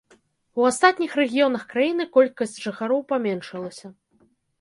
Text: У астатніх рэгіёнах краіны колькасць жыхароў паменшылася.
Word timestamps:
У 0.59 0.63
астатніх 0.69 1.11
рэгіёнах 1.19 1.65
краіны 1.73 2.07
колькасць 2.15 2.57
жыхароў 2.65 3.05
паменшылася. 3.13 3.93